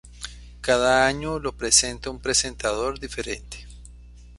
[0.61, 3.67] Cada año lo presenta un presentador diferente.